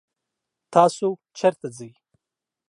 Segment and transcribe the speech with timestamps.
[0.73, 1.07] تاسو
[1.37, 1.91] چرته ځئ؟